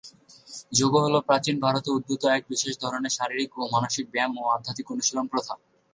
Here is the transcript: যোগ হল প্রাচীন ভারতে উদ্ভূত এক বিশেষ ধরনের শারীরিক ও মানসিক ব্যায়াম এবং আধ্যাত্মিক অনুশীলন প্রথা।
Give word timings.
যোগ 0.73 0.93
হল 1.03 1.15
প্রাচীন 1.27 1.55
ভারতে 1.65 1.89
উদ্ভূত 1.91 2.21
এক 2.37 2.43
বিশেষ 2.51 2.73
ধরনের 2.83 3.15
শারীরিক 3.17 3.51
ও 3.57 3.63
মানসিক 3.75 4.05
ব্যায়াম 4.09 4.31
এবং 4.33 4.45
আধ্যাত্মিক 4.49 4.87
অনুশীলন 4.93 5.25
প্রথা। 5.31 5.53